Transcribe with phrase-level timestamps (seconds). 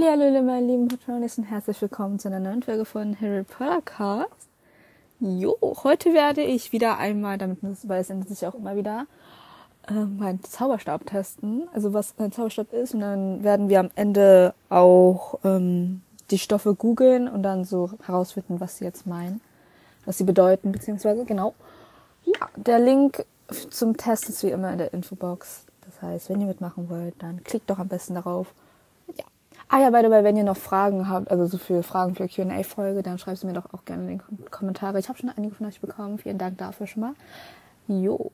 [0.00, 4.48] Hallo, meine lieben Patronis und herzlich willkommen zu einer neuen Folge von Harry Potter Cast.
[5.18, 9.06] Jo, heute werde ich wieder einmal, damit weil es ändert sich auch immer wieder,
[9.88, 11.68] äh, meinen Zauberstab testen.
[11.74, 16.74] Also was ein Zauberstab ist und dann werden wir am Ende auch ähm, die Stoffe
[16.74, 19.40] googeln und dann so herausfinden, was sie jetzt meinen,
[20.04, 21.54] was sie bedeuten, beziehungsweise genau.
[22.24, 23.24] Ja, der Link
[23.70, 25.64] zum Test ist wie immer in der Infobox.
[25.84, 28.54] Das heißt, wenn ihr mitmachen wollt, dann klickt doch am besten darauf.
[29.68, 32.26] Ah ja, by the way, wenn ihr noch Fragen habt, also so für Fragen für
[32.26, 34.98] Q&A-Folge, dann schreibt sie mir doch auch gerne in die Kommentare.
[34.98, 36.18] Ich habe schon einige von euch bekommen.
[36.18, 37.14] Vielen Dank dafür schon mal.
[37.86, 38.30] Jo.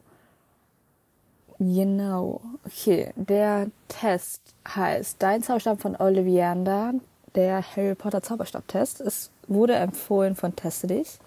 [1.58, 2.40] Genau.
[2.64, 6.94] Okay, der Test heißt Dein Zauberstab von Ollivander,
[7.34, 9.00] der Harry Potter Zauberstab-Test.
[9.00, 11.18] Es wurde empfohlen von Teste dich.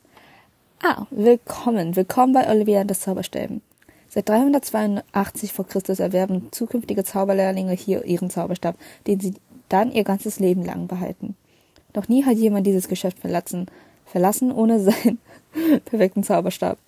[0.81, 1.95] Ah, willkommen.
[1.95, 3.61] Willkommen bei Olivia und das Zauberstäben.
[4.09, 9.35] Seit 382 vor Christus erwerben zukünftige Zauberlehrlinge hier ihren Zauberstab, den sie
[9.69, 11.35] dann ihr ganzes Leben lang behalten.
[11.95, 13.67] Noch nie hat jemand dieses Geschäft verlassen,
[14.05, 15.19] verlassen ohne seinen
[15.85, 16.79] perfekten Zauberstab.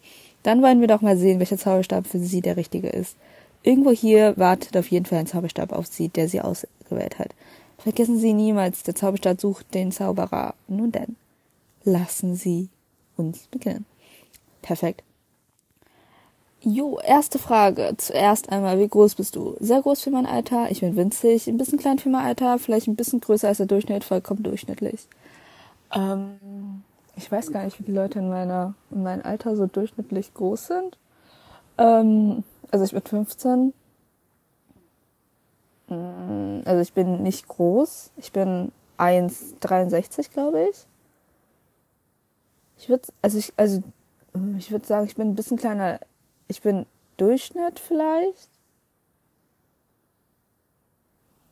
[0.44, 3.16] Dann wollen wir doch mal sehen, welcher Zauberstab für sie der richtige ist.
[3.63, 7.30] Irgendwo hier wartet auf jeden Fall ein Zauberstab auf sie, der sie ausgewählt hat.
[7.78, 10.53] Vergessen Sie niemals, der Zauberstab sucht den Zauberer.
[10.67, 11.16] Nun denn,
[11.83, 12.69] lassen Sie
[13.17, 13.85] uns beginnen.
[14.61, 15.03] Perfekt.
[16.64, 17.95] Jo, erste Frage.
[17.98, 19.56] Zuerst einmal, wie groß bist du?
[19.59, 20.70] Sehr groß für mein Alter.
[20.70, 21.48] Ich bin winzig.
[21.48, 22.59] Ein bisschen klein für mein Alter.
[22.59, 24.03] Vielleicht ein bisschen größer als der Durchschnitt.
[24.03, 25.08] Vollkommen durchschnittlich.
[25.92, 26.84] Ähm,
[27.16, 30.68] ich weiß gar nicht, wie die Leute in meiner, in meinem Alter so durchschnittlich groß
[30.68, 30.97] sind.
[31.80, 33.74] Ähm, also ich bin 15.
[35.88, 38.12] Mm, also ich bin nicht groß.
[38.18, 40.85] Ich bin 1,63, glaube ich.
[42.78, 43.81] Ich würde, also ich, also
[44.59, 46.00] ich würde sagen, ich bin ein bisschen kleiner.
[46.51, 46.85] Ich bin
[47.16, 48.50] Durchschnitt vielleicht.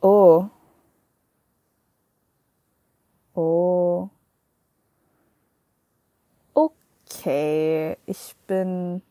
[0.00, 0.46] Oh.
[3.34, 4.08] Oh.
[6.54, 9.02] Okay, ich bin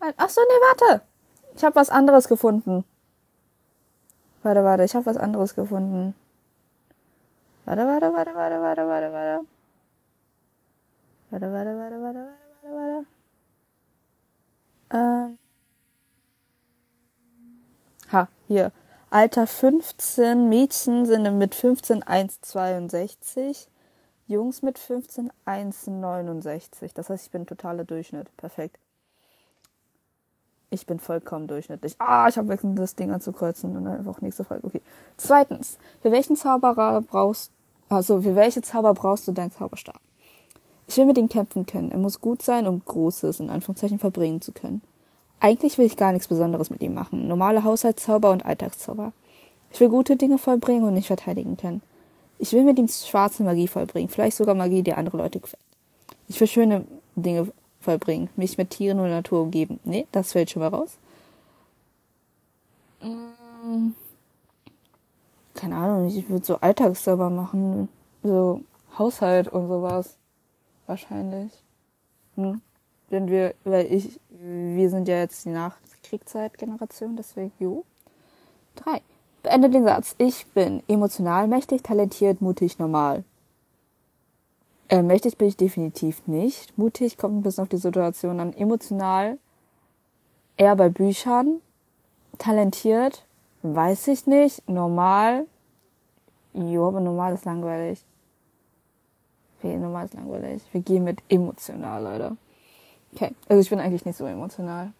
[0.00, 1.02] Ach so, nee, warte.
[1.56, 2.84] Ich habe was anderes gefunden.
[4.42, 6.14] Warte, warte, ich habe was anderes gefunden.
[7.68, 9.46] Warte, warte, warte, warte, warte, warte, warte.
[11.30, 13.06] Warte, warte, warte, warte, warte, warte,
[14.90, 15.28] warte.
[15.28, 15.38] Ähm.
[18.10, 18.72] Ha, hier.
[19.10, 23.68] Alter 15, Mädchen sind mit 15 1,62,
[24.28, 26.94] Jungs mit 15 1,69.
[26.94, 28.34] Das heißt, ich bin totaler Durchschnitt.
[28.38, 28.78] Perfekt.
[30.70, 31.96] Ich bin vollkommen durchschnittlich.
[31.98, 34.66] Ah, ich habe vergessen, das Ding anzukreuzen und dann einfach nächste Frage.
[34.66, 34.80] Okay.
[35.18, 37.52] Zweitens, für welchen Zauberer brauchst,
[37.88, 40.00] also für welche Zauber brauchst du deinen Zauberstab?
[40.88, 41.90] Ich will mit ihm kämpfen können.
[41.90, 44.80] Er muss gut sein, um Großes in Anführungszeichen verbringen zu können.
[45.40, 47.28] Eigentlich will ich gar nichts Besonderes mit ihm machen.
[47.28, 49.12] Normale Haushaltszauber und Alltagszauber.
[49.72, 51.82] Ich will gute Dinge vollbringen und nicht verteidigen können.
[52.38, 54.08] Ich will mit ihm schwarze Magie vollbringen.
[54.08, 55.62] Vielleicht sogar Magie, die andere Leute gefällt.
[56.28, 56.84] Ich will schöne
[57.16, 58.30] Dinge vollbringen.
[58.36, 59.80] Mich mit Tieren und Natur umgeben.
[59.84, 60.96] Nee, das fällt schon mal raus.
[63.02, 63.90] Mm.
[65.58, 67.88] Keine Ahnung, ich würde so Alltagssauber machen.
[68.22, 68.60] So
[68.96, 70.16] Haushalt und sowas.
[70.86, 71.50] Wahrscheinlich.
[72.36, 72.60] Hm.
[73.10, 77.84] Denn wir, weil ich, wir sind ja jetzt die Nachkriegszeitgeneration, deswegen, jo.
[78.76, 79.02] Drei.
[79.42, 80.14] Beende den Satz.
[80.18, 83.24] Ich bin emotional, mächtig, talentiert, mutig, normal.
[84.88, 86.78] Äh, mächtig bin ich definitiv nicht.
[86.78, 88.52] Mutig kommt ein bisschen auf die Situation an.
[88.52, 89.38] Emotional
[90.56, 91.60] eher bei Büchern.
[92.38, 93.24] Talentiert
[93.62, 94.68] weiß ich nicht.
[94.68, 95.46] Normal.
[96.54, 98.04] Jo, aber normal ist langweilig.
[99.58, 100.62] Okay, normal ist langweilig.
[100.72, 102.36] Wir gehen mit emotional, Leute.
[103.14, 104.92] Okay, also ich bin eigentlich nicht so emotional.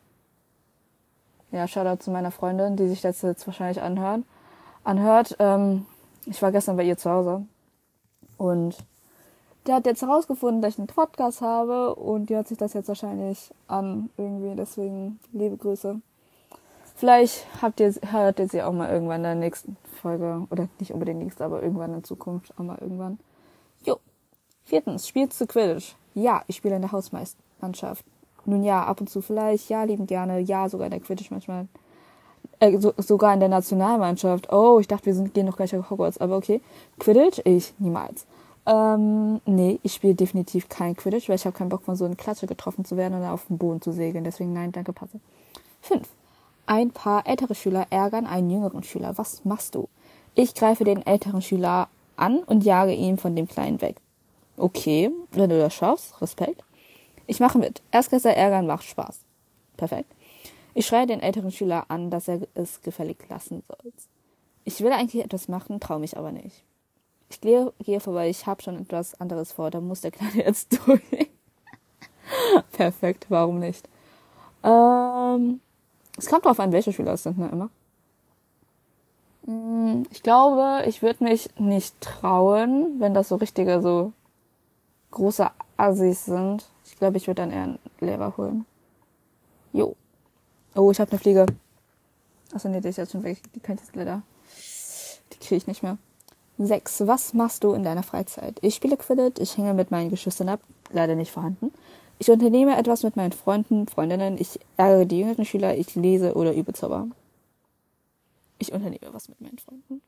[1.50, 4.22] Ja, Shoutout zu meiner Freundin, die sich das jetzt wahrscheinlich anhört.
[4.84, 5.36] Anhört.
[5.38, 5.86] Ähm,
[6.26, 7.46] ich war gestern bei ihr zu Hause
[8.36, 8.76] und
[9.66, 12.88] der hat jetzt herausgefunden, dass ich einen Podcast habe und die hört sich das jetzt
[12.88, 14.54] wahrscheinlich an irgendwie.
[14.56, 16.00] Deswegen liebe Grüße.
[16.98, 20.48] Vielleicht habt ihr, hört ihr sie auch mal irgendwann in der nächsten Folge.
[20.50, 23.20] Oder nicht unbedingt nächste, aber irgendwann in Zukunft auch mal irgendwann.
[23.84, 23.98] Jo.
[24.64, 25.94] Viertens, spielst du Quidditch?
[26.14, 28.04] Ja, ich spiele in der Hausmannschaft.
[28.46, 31.68] Nun ja, ab und zu vielleicht, ja, liebend gerne, ja, sogar in der Quidditch manchmal.
[32.58, 34.52] Äh, so, sogar in der Nationalmannschaft.
[34.52, 36.60] Oh, ich dachte, wir sind, gehen noch gleich auf Hogwarts, aber okay.
[36.98, 37.40] Quidditch?
[37.44, 38.26] Ich, niemals.
[38.66, 42.16] Ähm, nee, ich spiele definitiv kein Quidditch, weil ich habe keinen Bock von so einer
[42.16, 44.24] Klatsche getroffen zu werden oder auf dem Boden zu segeln.
[44.24, 45.20] Deswegen nein, danke, passe.
[45.80, 46.08] Fünf.
[46.68, 49.16] Ein paar ältere Schüler ärgern einen jüngeren Schüler.
[49.16, 49.88] Was machst du?
[50.34, 53.96] Ich greife den älteren Schüler an und jage ihn von dem Kleinen weg.
[54.58, 56.62] Okay, wenn du das schaffst, Respekt.
[57.26, 57.80] Ich mache mit.
[57.90, 59.20] Erstklässler ärgern macht Spaß.
[59.78, 60.12] Perfekt.
[60.74, 63.92] Ich schreie den älteren Schüler an, dass er es gefällig lassen soll.
[64.64, 66.64] Ich will eigentlich etwas machen, traue mich aber nicht.
[67.30, 70.78] Ich gehe, gehe vorbei, ich habe schon etwas anderes vor, da muss der Kleine jetzt
[70.84, 71.30] durch.
[72.72, 73.88] Perfekt, warum nicht?
[74.62, 75.60] Ähm,
[76.18, 77.70] es kommt drauf an, welche Schüler es sind, ne, immer.
[79.46, 84.12] Mm, ich glaube, ich würde mich nicht trauen, wenn das so richtige, so
[85.10, 86.66] große Assis sind.
[86.84, 88.66] Ich glaube, ich würde dann eher einen Lehrer holen.
[89.72, 89.96] Jo.
[90.74, 91.46] Oh, ich habe eine Fliege.
[92.52, 93.40] Achso, nee, die ist jetzt schon weg.
[93.54, 94.22] Die kann ich jetzt leider.
[95.32, 95.98] Die kriege ich nicht mehr.
[96.58, 97.06] Sechs.
[97.06, 98.58] Was machst du in deiner Freizeit?
[98.62, 100.60] Ich spiele Quidditch, ich hänge mit meinen Geschwistern ab.
[100.90, 101.72] Leider nicht vorhanden.
[102.18, 106.52] Ich unternehme etwas mit meinen Freunden, Freundinnen, ich ärgere die jüngeren Schüler, ich lese oder
[106.52, 107.06] übe Zauber.
[108.58, 110.02] Ich unternehme was mit meinen Freunden.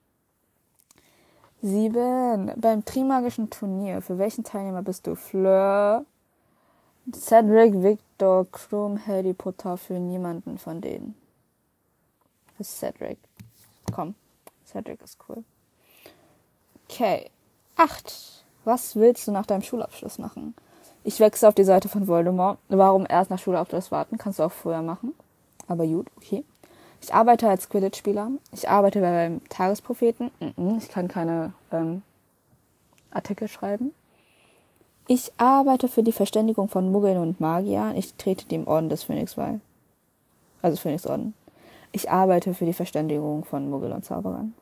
[1.63, 2.51] Sieben.
[2.57, 5.15] Beim Trimagischen Turnier, für welchen Teilnehmer bist du?
[5.15, 6.05] Fleur,
[7.15, 11.15] Cedric, Victor, Krumm, Harry Potter, für niemanden von denen.
[12.57, 13.19] Für Cedric.
[13.93, 14.15] Komm,
[14.67, 15.45] Cedric ist cool.
[16.89, 17.31] Okay.
[17.77, 18.45] Acht.
[18.65, 20.55] Was willst du nach deinem Schulabschluss machen?
[21.03, 22.59] Ich wechsle auf die Seite von Voldemort.
[22.69, 24.19] Warum erst nach Schulabschluss warten?
[24.19, 25.15] Kannst du auch vorher machen.
[25.67, 26.45] Aber gut, okay.
[27.01, 28.31] Ich arbeite als Quidditch-Spieler.
[28.53, 30.31] Ich arbeite beim Tagespropheten.
[30.79, 32.03] Ich kann keine ähm,
[33.11, 33.93] Artikel schreiben.
[35.07, 37.97] Ich arbeite für die Verständigung von Muggeln und Magiern.
[37.97, 39.59] Ich trete dem Orden des Phönix bei.
[40.61, 41.33] Also Phönixorden.
[41.93, 44.55] Ich arbeite für die Verständigung von Muggel und Zauberern.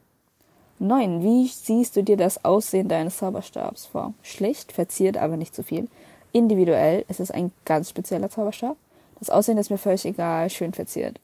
[0.79, 1.23] 9.
[1.23, 4.14] Wie siehst du dir das Aussehen deines Zauberstabs vor?
[4.23, 5.88] Schlicht, verziert, aber nicht zu viel
[6.33, 8.77] individuell ist es ein ganz spezieller Zauberstab.
[9.19, 11.19] Das Aussehen ist mir völlig egal, schön verziert.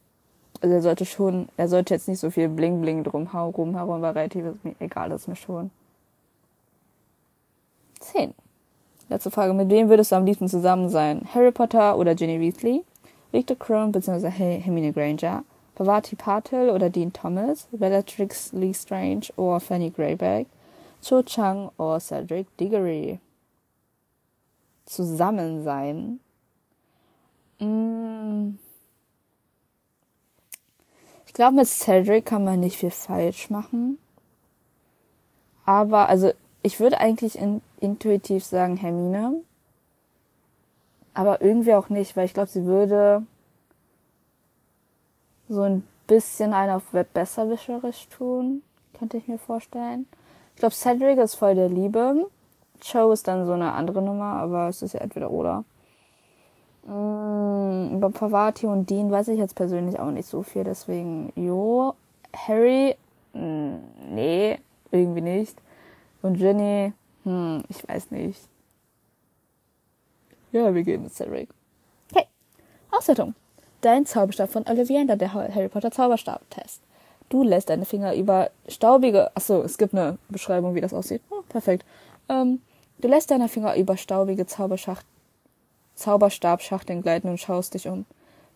[0.61, 4.12] Also er sollte schon, er sollte jetzt nicht so viel Bling Bling drumherum herum, weil
[4.12, 5.71] relativ ist mir egal, das ist mir schon.
[8.01, 8.35] 10.
[9.09, 11.23] Letzte Frage, mit wem würdest du am liebsten zusammen sein?
[11.35, 12.85] Harry Potter oder Ginny Weasley?
[13.33, 14.31] Victor Crumb bzw.
[14.31, 15.45] Hermine Granger?
[15.75, 17.67] Pavati Patel oder Dean Thomas?
[17.73, 20.47] Bellatrix Lestrange oder Fanny Greyback?
[21.03, 23.19] Cho Chang oder Cedric Diggory?
[24.84, 26.20] Zusammen sein.
[27.58, 28.58] Mm.
[31.26, 33.98] Ich glaube, mit Cedric kann man nicht viel falsch machen.
[35.64, 36.32] Aber, also,
[36.62, 39.42] ich würde eigentlich in, intuitiv sagen Hermine.
[41.12, 43.25] Aber irgendwie auch nicht, weil ich glaube, sie würde
[45.48, 48.62] so ein bisschen einen auf besserwischerisch tun.
[48.98, 50.06] Könnte ich mir vorstellen.
[50.55, 52.31] Ich glaube, Cedric ist voll der Liebe.
[52.82, 55.64] Show ist dann so eine andere Nummer, aber es ist ja entweder oder.
[56.86, 61.94] Mm, über Pavati und Dean weiß ich jetzt persönlich auch nicht so viel, deswegen, jo.
[62.34, 62.96] Harry,
[63.32, 63.76] mm,
[64.10, 64.58] nee,
[64.90, 65.60] irgendwie nicht.
[66.20, 66.93] Und Jenny,
[67.24, 68.48] hm, ich weiß nicht.
[70.52, 71.48] Ja, wir gehen mit Cedric.
[72.12, 72.26] Okay.
[72.90, 73.34] Auswertung.
[73.81, 76.81] Dein Zauberstab von Ollivander, der Harry Potter Zauberstab-Test.
[77.28, 81.22] Du lässt deine Finger über staubige, achso, es gibt eine Beschreibung, wie das aussieht.
[81.31, 81.84] Oh, perfekt.
[82.28, 82.60] Ähm,
[82.98, 85.06] du lässt deine Finger über staubige Zauberschacht,
[85.94, 88.04] Zauberstabschachteln gleiten und schaust dich um.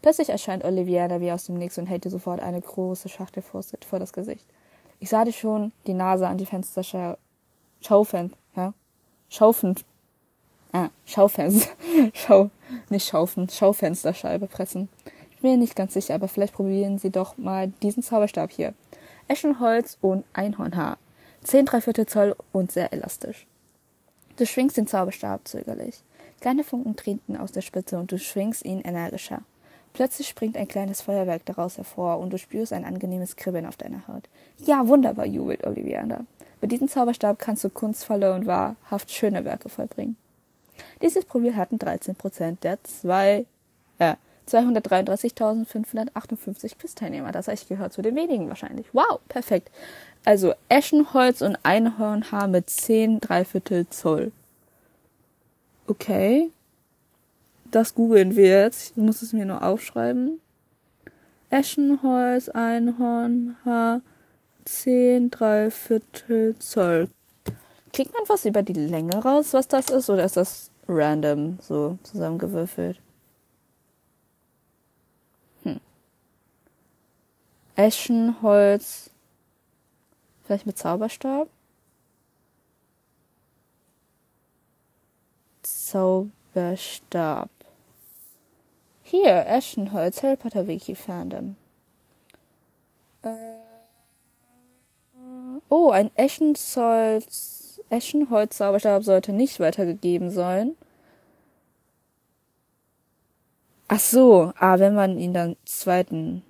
[0.03, 3.99] Plötzlich erscheint Oliviera wie aus dem Nix und hält dir sofort eine große Schachtel vor,
[3.99, 4.47] das Gesicht.
[5.01, 7.17] Ich sah dich schon die Nase an die Fenster
[7.81, 8.75] Schaufen, ja?
[9.29, 9.75] Schaufen,
[10.73, 11.71] ah, Schaufenster,
[12.15, 12.51] Schau,
[12.89, 14.89] nicht Schaufen, Schaufensterscheibe pressen.
[15.31, 18.75] Ich bin mir nicht ganz sicher, aber vielleicht probieren Sie doch mal diesen Zauberstab hier.
[19.29, 20.99] Eschenholz und Einhornhaar.
[21.43, 23.47] Zehn Dreiviertel Zoll und sehr elastisch.
[24.39, 25.97] Du schwingst den Zauberstab zögerlich.
[26.41, 29.43] Kleine Funken treten aus der Spitze und du schwingst ihn energischer.
[29.95, 34.07] Plötzlich springt ein kleines Feuerwerk daraus hervor und du spürst ein angenehmes Kribbeln auf deiner
[34.07, 34.29] Haut.
[34.59, 36.25] Ja, wunderbar, jubelt Oliviander.
[36.61, 40.17] Mit diesem Zauberstab kannst du kunstvolle und wahrhaft schöne Werke vollbringen.
[41.03, 43.45] Dieses Profil hatten 13% der zwei,
[43.99, 44.15] äh,
[44.49, 47.33] 233.558 Quiz-Teilnehmer.
[47.33, 48.87] Das heißt, ich gehöre zu den wenigen wahrscheinlich.
[48.93, 49.73] Wow, perfekt.
[50.29, 54.31] Also Eschenholz und Einhornhaar mit 10 Dreiviertel Zoll.
[55.87, 56.51] Okay.
[57.71, 58.91] Das googeln wir jetzt.
[58.91, 60.39] Ich muss es mir nur aufschreiben.
[61.49, 64.03] Eschenholz, Einhornhaar,
[64.67, 67.09] 10 Dreiviertel Zoll.
[67.95, 71.97] Kriegt man was über die Länge raus, was das ist, oder ist das random so
[72.03, 73.01] zusammengewürfelt?
[75.63, 75.81] Hm.
[77.77, 79.11] Eschenholz,
[80.49, 81.49] vielleicht mit Zauberstab?
[85.63, 87.51] Zauberstab.
[89.03, 91.57] Hier, Eschenholz, Harry Potter Wiki Fandom.
[93.23, 93.29] Äh,
[95.69, 100.77] oh, ein Eschenholz, Eschenholz Zauberstab sollte nicht weitergegeben sein.
[103.87, 106.43] Ach so, ah, wenn man ihn dann zweiten,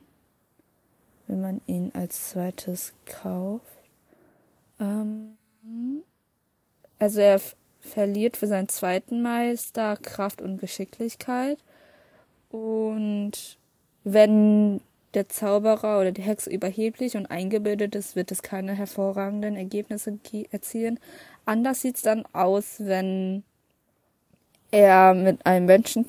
[1.26, 3.77] wenn man ihn als zweites kauft.
[4.80, 5.36] Ähm,
[6.98, 7.40] also er
[7.80, 11.58] verliert für seinen zweiten Meister Kraft und Geschicklichkeit.
[12.50, 13.58] Und
[14.04, 14.80] wenn
[15.14, 20.18] der Zauberer oder die Hexe überheblich und eingebildet ist, wird es keine hervorragenden Ergebnisse
[20.50, 21.00] erzielen.
[21.46, 23.42] Anders sieht es dann aus, wenn
[24.70, 26.06] er mit einem Menschen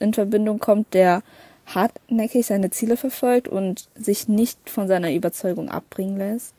[0.00, 1.22] in Verbindung kommt, der
[1.66, 6.54] hartnäckig seine Ziele verfolgt und sich nicht von seiner Überzeugung abbringen lässt.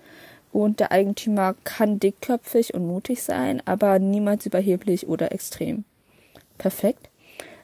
[0.51, 5.85] Und der Eigentümer kann dickköpfig und mutig sein, aber niemals überheblich oder extrem.
[6.57, 7.09] Perfekt.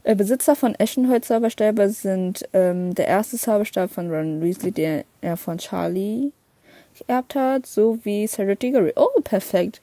[0.04, 5.36] Äh, Besitzer von Eschenholz Zauberstäbe sind ähm, der erste Zauberstab von Ron Weasley, den er
[5.36, 6.32] von Charlie
[6.98, 8.94] geerbt hat, sowie Sarah Diggory.
[8.96, 9.82] Oh, perfekt.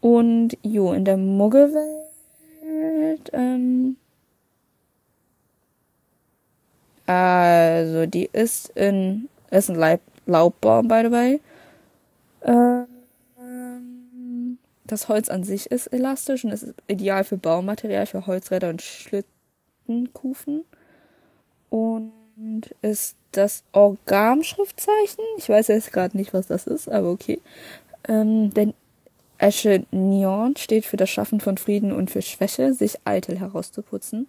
[0.00, 2.10] Und jo, in der Muggelwelt,
[3.32, 3.96] ähm,
[7.06, 11.40] also die ist in, ist ein Leib, Laubbaum, by the way.
[12.44, 12.86] Ähm,
[14.84, 20.12] das Holz an sich ist elastisch und ist ideal für Baumaterial, für Holzräder und Schlitten
[20.12, 20.64] Kufen
[21.70, 22.12] und
[22.82, 25.24] ist das Orgam-Schriftzeichen.
[25.38, 27.40] Ich weiß jetzt gerade nicht, was das ist, aber okay.
[28.06, 28.74] Ähm, denn
[29.38, 34.26] Esche Nion steht für das Schaffen von Frieden und für Schwäche, sich eitel herauszuputzen.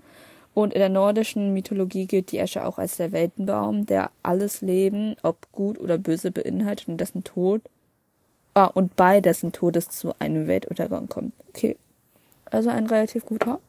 [0.56, 5.16] Und in der nordischen Mythologie gilt die Esche auch als der Weltenbaum, der alles Leben,
[5.24, 7.62] ob gut oder böse, beinhaltet und dessen Tod,
[8.54, 11.34] ah, und bei dessen Todes zu einem Weltuntergang kommt.
[11.50, 11.78] Okay.
[12.46, 13.60] Also ein relativ guter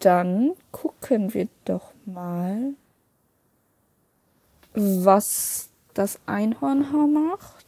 [0.00, 2.74] dann gucken wir doch mal,
[4.74, 7.66] was das Einhornhaar macht.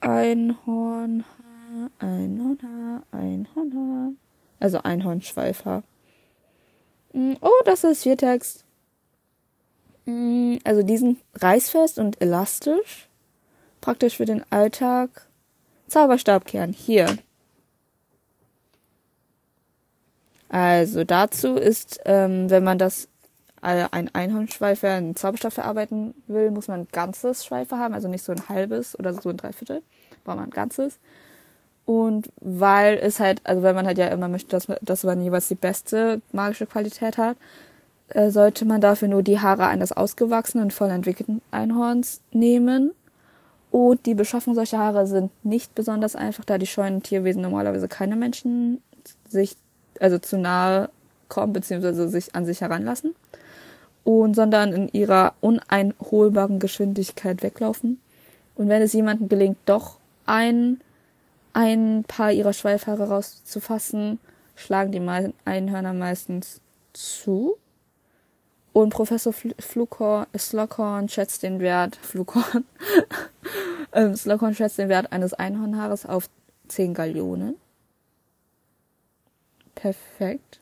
[0.00, 1.24] Einhornhaar,
[1.98, 4.12] Einhornhaar, Einhornhaar.
[4.58, 5.82] Also Einhornschweifhaar.
[7.12, 8.64] Mm, oh, das ist Viertext.
[10.06, 13.07] Mm, also diesen reißfest und elastisch.
[13.80, 15.26] Praktisch für den Alltag.
[15.88, 16.72] Zauberstabkern.
[16.72, 17.16] Hier.
[20.48, 23.08] Also dazu ist, ähm, wenn man das
[23.62, 28.24] äh, ein Einhornschweifer einen Zauberstab verarbeiten will, muss man ein ganzes Schweifer haben, also nicht
[28.24, 29.82] so ein halbes oder so ein Dreiviertel,
[30.24, 30.98] braucht man ein ganzes.
[31.84, 35.48] Und weil es halt, also wenn man halt ja immer möchte, dass, dass man jeweils
[35.48, 37.36] die beste magische Qualität hat,
[38.08, 42.92] äh, sollte man dafür nur die Haare eines ausgewachsenen, voll entwickelten Einhorns nehmen.
[43.70, 48.16] Und die Beschaffung solcher Haare sind nicht besonders einfach, da die scheuen Tierwesen normalerweise keine
[48.16, 48.82] Menschen
[49.28, 49.56] sich
[50.00, 50.90] also zu nahe
[51.28, 53.14] kommen, beziehungsweise sich an sich heranlassen.
[54.04, 58.00] Und sondern in ihrer uneinholbaren Geschwindigkeit weglaufen.
[58.54, 60.80] Und wenn es jemandem gelingt, doch ein,
[61.52, 64.18] ein paar ihrer Schweifhaare rauszufassen,
[64.56, 66.60] schlagen die Einhörner meistens
[66.94, 67.56] zu.
[68.78, 72.64] Und Professor Flughorn, Slughorn schätzt den Wert, Flughorn,
[73.92, 76.30] ähm, Slughorn schätzt den Wert eines Einhornhaares auf
[76.68, 77.56] 10 Gallionen.
[79.74, 80.60] Perfekt.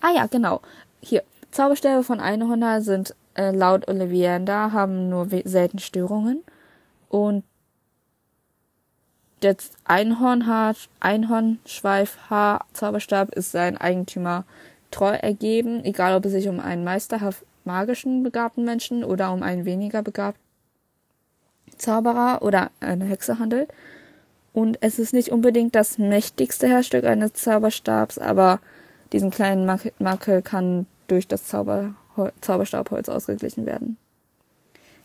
[0.00, 0.62] Ah ja, genau.
[1.02, 1.22] Hier.
[1.50, 6.42] Zauberstäbe von Einhorner sind äh, laut Olivienda, haben nur selten Störungen.
[7.10, 7.44] Und
[9.42, 14.46] der Einhornhaar, Einhornschweifhaar Zauberstab ist sein Eigentümer
[14.92, 19.64] treu ergeben, egal ob es sich um einen meisterhaft magischen begabten Menschen oder um einen
[19.64, 20.40] weniger begabten
[21.76, 23.70] Zauberer oder eine Hexe handelt.
[24.52, 28.60] Und es ist nicht unbedingt das mächtigste Herzstück eines Zauberstabs, aber
[29.12, 29.66] diesen kleinen
[29.98, 31.94] Makel kann durch das Zauber
[32.42, 33.96] Zauberstabholz ausgeglichen werden.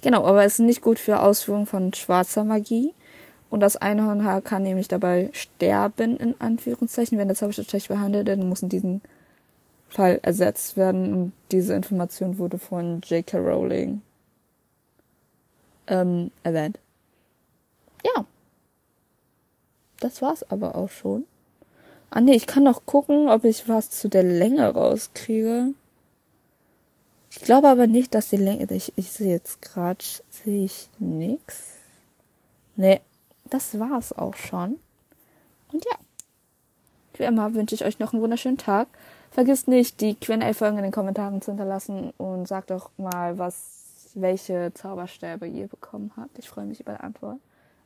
[0.01, 2.93] Genau, aber es ist nicht gut für Ausführung von schwarzer Magie.
[3.49, 8.47] Und das Einhornhaar kann nämlich dabei sterben, in Anführungszeichen, wenn der Zauberstab schlecht behandelt, dann
[8.49, 9.01] muss in diesem
[9.89, 11.13] Fall ersetzt werden.
[11.13, 13.37] Und diese Information wurde von J.K.
[13.37, 14.01] Rowling
[15.87, 16.79] ähm, erwähnt.
[18.03, 18.25] Ja.
[19.99, 21.25] Das war's aber auch schon.
[22.09, 25.73] Ah nee, ich kann noch gucken, ob ich was zu der Länge rauskriege.
[27.31, 28.67] Ich glaube aber nicht, dass die Länge.
[28.71, 31.73] Ich, ich sehe jetzt gerade, sehe ich nix.
[32.75, 33.01] Nee,
[33.45, 34.79] das war's auch schon.
[35.71, 35.97] Und ja.
[37.15, 38.87] Wie immer wünsche ich euch noch einen wunderschönen Tag.
[39.37, 44.71] Vergisst nicht, die Q&A-Folgen in den Kommentaren zu hinterlassen und sagt doch mal, was, welche
[44.73, 46.39] Zauberstäbe ihr bekommen habt.
[46.39, 47.37] Ich freue mich über die Antwort.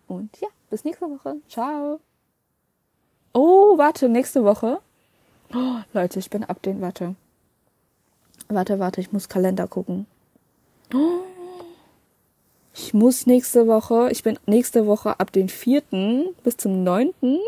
[0.07, 1.35] Und ja, bis nächste Woche.
[1.49, 1.99] Ciao.
[3.33, 4.79] Oh, warte, nächste Woche.
[5.53, 7.15] Oh, Leute, ich bin ab den, warte.
[8.47, 10.05] Warte, warte, ich muss Kalender gucken.
[10.93, 11.23] Oh,
[12.73, 17.39] ich muss nächste Woche, ich bin nächste Woche ab den vierten bis zum neunten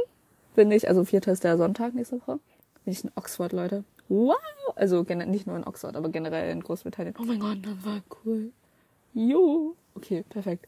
[0.55, 2.41] bin ich, also vierter ist der Sonntag nächste Woche,
[2.83, 3.85] bin ich in Oxford, Leute.
[4.13, 4.35] Wow!
[4.75, 7.15] Also nicht nur in Oxford, aber generell in Großbritannien.
[7.19, 8.51] Oh mein Gott, das war cool.
[9.15, 9.75] Jo.
[9.95, 10.67] Okay, perfekt.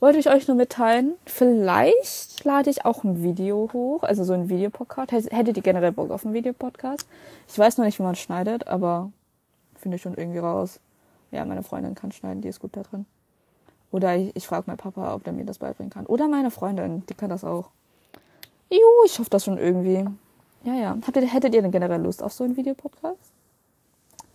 [0.00, 4.48] Wollte ich euch nur mitteilen, vielleicht lade ich auch ein Video hoch, also so ein
[4.48, 5.30] Videopodcast.
[5.30, 7.06] Hättet ihr generell Bock auf einen Videopodcast?
[7.48, 9.12] Ich weiß noch nicht, wie man schneidet, aber
[9.74, 10.80] finde ich schon irgendwie raus.
[11.30, 13.04] Ja, meine Freundin kann schneiden, die ist gut da drin.
[13.90, 16.06] Oder ich, ich frage meinen Papa, ob der mir das beibringen kann.
[16.06, 17.68] Oder meine Freundin, die kann das auch.
[18.70, 20.06] Jo, ich hoffe das schon irgendwie.
[20.64, 20.96] Ja, ja.
[21.06, 23.32] Habt ihr, hättet ihr denn generell Lust auf so einen Videopodcast?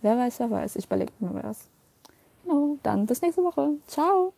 [0.02, 0.76] Wer weiß, wer weiß.
[0.76, 1.68] Ich überlege mir das.
[2.44, 3.70] Genau, dann bis nächste Woche.
[3.86, 4.34] Ciao.